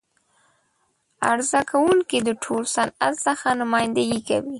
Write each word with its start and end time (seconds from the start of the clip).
عرضه 1.31 1.61
کوونکی 1.71 2.19
د 2.23 2.29
ټول 2.43 2.63
صنعت 2.75 3.13
څخه 3.25 3.47
نمایندګي 3.61 4.19
کوي. 4.27 4.49